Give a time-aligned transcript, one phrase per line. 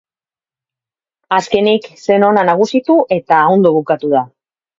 [1.37, 4.25] Azkenik, sen ona nagusitu eta ondo bukatu da.